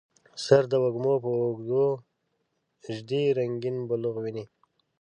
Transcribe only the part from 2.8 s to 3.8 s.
ږدي رنګیین